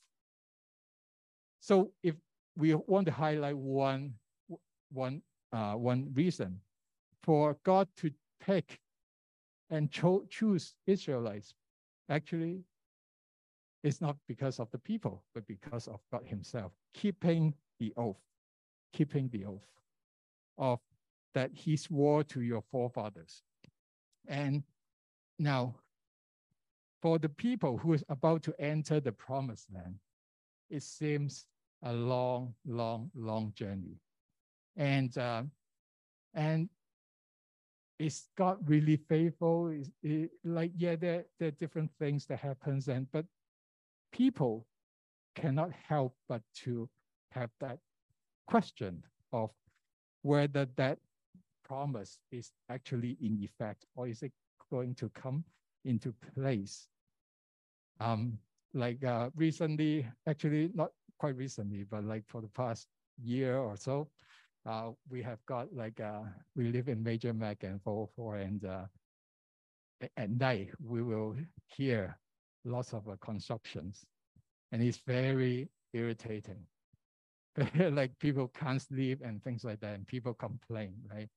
[1.59, 2.15] So if
[2.57, 4.13] we want to highlight one,
[4.91, 5.21] one,
[5.51, 6.59] uh, one reason
[7.21, 8.79] for God to pick
[9.69, 11.53] and cho choose Israelites,
[12.09, 12.63] actually,
[13.83, 18.19] it's not because of the people, but because of God Himself, keeping the oath,
[18.93, 19.67] keeping the oath
[20.57, 20.79] of
[21.33, 23.41] that He swore to your forefathers.
[24.27, 24.63] And
[25.39, 25.75] now,
[27.01, 29.95] for the people who is about to enter the promised land,
[30.69, 31.45] it seems
[31.83, 33.99] a long, long, long journey.
[34.77, 35.43] And uh,
[36.33, 36.69] and
[37.99, 39.67] is God really faithful?
[39.67, 39.91] Is
[40.43, 43.25] like yeah, there, there are different things that happens, and but
[44.11, 44.65] people
[45.35, 46.89] cannot help but to
[47.31, 47.79] have that
[48.47, 49.51] question of
[50.21, 50.99] whether that
[51.65, 54.31] promise is actually in effect or is it
[54.71, 55.43] going to come
[55.85, 56.87] into place
[57.99, 58.37] um,
[58.73, 62.87] like uh, recently, actually not quite recently, but like for the past
[63.23, 64.09] year or so,
[64.65, 66.21] uh, we have got like uh,
[66.55, 68.85] we live in Major Mac and 404, and uh,
[70.17, 71.35] at night we will
[71.67, 72.17] hear
[72.65, 74.05] lots of uh, constructions,
[74.71, 76.65] and it's very irritating.
[77.91, 81.29] like people can't sleep and things like that, and people complain, right?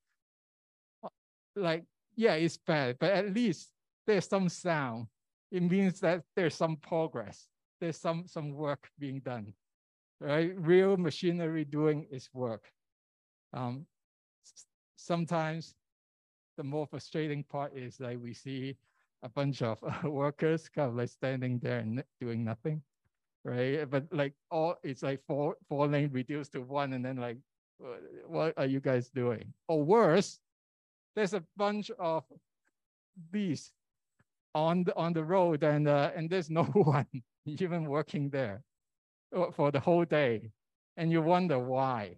[1.05, 1.09] Uh,
[1.55, 3.71] like yeah, it's bad, but at least
[4.07, 5.09] there's some sound
[5.51, 7.47] it means that there's some progress.
[7.81, 9.53] There's some, some work being done,
[10.21, 10.53] right?
[10.57, 12.71] Real machinery doing its work.
[13.53, 13.87] Um,
[14.97, 15.75] sometimes
[16.57, 18.77] the more frustrating part is like we see
[19.23, 22.83] a bunch of workers kind of like standing there and doing nothing,
[23.47, 23.89] right?
[23.89, 27.39] But like all, it's like four, four lane reduced to one and then like,
[28.27, 29.53] what are you guys doing?
[29.69, 30.41] Or worse,
[31.15, 32.25] there's a bunch of
[33.31, 33.73] bees
[34.55, 37.07] on the, on the road and, uh, and there's no one
[37.45, 38.63] even working there
[39.53, 40.51] for the whole day.
[40.97, 42.17] And you wonder why.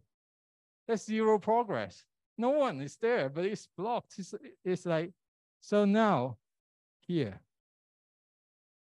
[0.86, 2.04] There's zero progress.
[2.38, 4.14] No one is there, but it's blocked.
[4.18, 4.32] It's,
[4.64, 5.12] it's like,
[5.60, 6.38] so now
[7.00, 7.40] here,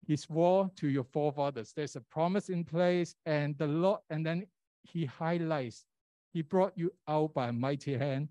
[0.07, 1.73] he swore to your forefathers.
[1.75, 4.45] There's a promise in place, and the Lord, and then
[4.83, 5.85] he highlights,
[6.33, 8.29] he brought you out by a mighty hand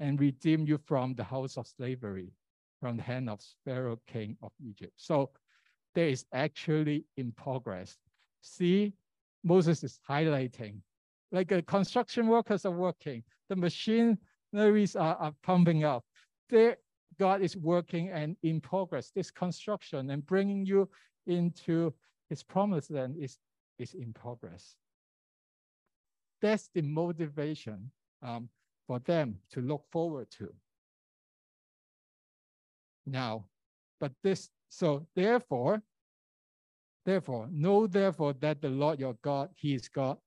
[0.00, 2.32] and redeemed you from the house of slavery
[2.82, 4.92] from the hand of Pharaoh, king of Egypt.
[4.96, 5.30] So
[5.94, 7.96] there is actually in progress.
[8.40, 8.92] See,
[9.44, 10.80] Moses is highlighting,
[11.30, 16.04] like the construction workers are working, the machineries are, are pumping up.
[16.50, 16.76] There,
[17.20, 19.12] God is working and in progress.
[19.14, 20.88] This construction and bringing you
[21.26, 21.92] into
[22.28, 23.38] his promised land is,
[23.78, 24.76] is in progress.
[26.40, 27.90] That's the motivation
[28.22, 28.48] um,
[28.86, 30.52] for them to look forward to
[33.06, 33.44] now.
[34.00, 35.82] But this, so therefore,
[37.04, 40.18] therefore, know therefore that the Lord your God, he is God,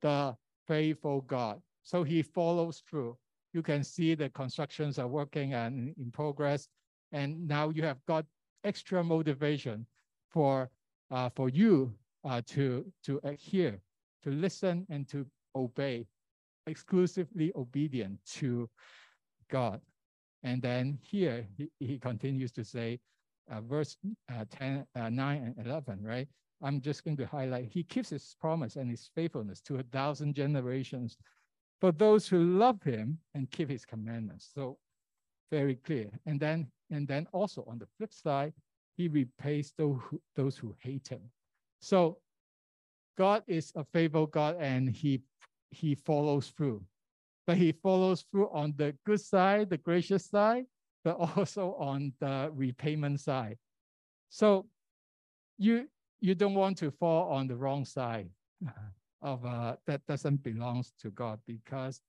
[0.00, 0.36] the
[0.66, 1.60] faithful God.
[1.82, 3.16] So he follows through.
[3.52, 6.68] You can see the constructions are working and in progress.
[7.12, 8.24] And now you have got
[8.64, 9.86] extra motivation
[10.32, 10.70] for,
[11.10, 11.92] uh, for you
[12.24, 13.80] uh, to, to adhere,
[14.24, 16.06] to listen and to obey,
[16.66, 18.68] exclusively obedient to
[19.50, 19.80] God.
[20.42, 22.98] And then here he, he continues to say,
[23.50, 23.96] uh, verse
[24.32, 26.28] uh, 10, uh, 9 and 11, right?
[26.62, 30.34] I'm just going to highlight, he keeps his promise and his faithfulness to a thousand
[30.34, 31.16] generations
[31.80, 34.48] for those who love him and keep his commandments.
[34.54, 34.78] So
[35.50, 36.08] very clear.
[36.24, 38.52] And then, and then also on the flip side,
[38.96, 41.22] he repays those who, those who hate him.
[41.80, 42.18] So
[43.16, 45.22] God is a faithful God and he
[45.70, 46.84] he follows through.
[47.46, 50.66] But he follows through on the good side, the gracious side,
[51.02, 53.58] but also on the repayment side.
[54.28, 54.66] So
[55.58, 55.88] you
[56.20, 58.28] you don't want to fall on the wrong side
[59.22, 62.00] of uh, that doesn't belongs to God because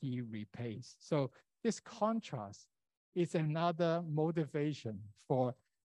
[0.00, 0.96] he repays.
[0.98, 1.30] So
[1.64, 2.66] this contrast
[3.14, 5.54] is another motivation for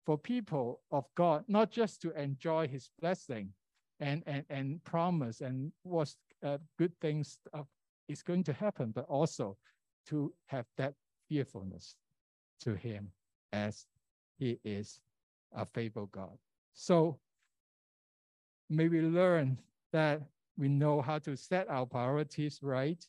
[0.06, 3.52] for people of God, not just to enjoy his blessing
[3.98, 7.62] and, and, and promise and what uh, good things uh,
[8.08, 9.56] is going to happen, but also
[10.06, 10.94] to have that
[11.28, 11.96] fearfulness
[12.60, 13.10] to him
[13.52, 13.86] as
[14.38, 15.00] he is
[15.56, 16.38] a faithful God.
[16.72, 17.18] So
[18.70, 19.58] may we learn
[19.92, 20.22] that
[20.56, 23.04] we know how to set our priorities right,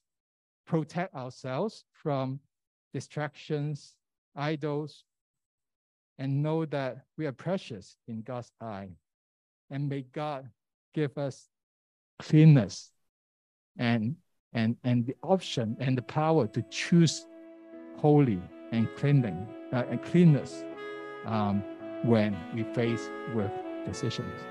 [0.65, 2.39] protect ourselves from
[2.91, 3.95] distractions,
[4.35, 5.03] idols,
[6.19, 8.89] and know that we are precious in God's eye.
[9.69, 10.49] And may God
[10.93, 11.47] give us
[12.19, 12.91] cleanness
[13.77, 14.15] and,
[14.53, 17.25] and, and the option and the power to choose
[17.97, 18.41] holy
[18.71, 20.63] and cleaning, uh, and cleanness
[21.25, 21.63] um,
[22.03, 23.51] when we face with
[23.85, 24.41] decisions.